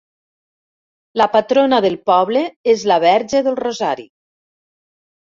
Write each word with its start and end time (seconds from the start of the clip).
La 1.21 1.25
patrona 1.35 1.79
del 1.85 1.97
poble 2.09 2.41
és 2.73 2.85
la 2.91 2.97
verge 3.03 3.41
del 3.49 3.59
Rosari. 3.59 4.07